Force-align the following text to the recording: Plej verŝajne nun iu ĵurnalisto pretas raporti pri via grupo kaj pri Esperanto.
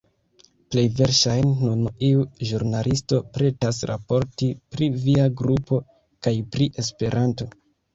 Plej 0.75 0.85
verŝajne 1.01 1.51
nun 1.73 1.83
iu 2.07 2.25
ĵurnalisto 2.49 3.21
pretas 3.37 3.85
raporti 3.95 4.51
pri 4.75 4.93
via 5.09 5.31
grupo 5.45 5.85
kaj 6.27 6.39
pri 6.55 6.75
Esperanto. 6.87 7.55